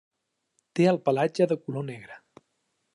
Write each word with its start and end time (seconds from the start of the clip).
Té 0.79 0.87
el 0.93 0.99
pelatge 1.09 1.49
de 1.53 1.59
color 1.67 1.89
negre. 1.93 2.21